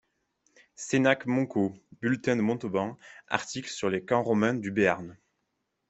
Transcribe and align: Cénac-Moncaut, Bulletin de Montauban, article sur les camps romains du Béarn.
Cénac-Moncaut, 0.73 1.75
Bulletin 2.01 2.35
de 2.35 2.41
Montauban, 2.41 2.97
article 3.27 3.69
sur 3.69 3.87
les 3.91 4.03
camps 4.03 4.23
romains 4.23 4.55
du 4.55 4.71
Béarn. 4.71 5.15